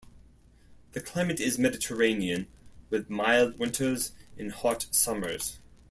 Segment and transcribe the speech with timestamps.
[0.93, 2.47] The climate is Mediterranean,
[2.89, 5.59] with mild winters and hot summers.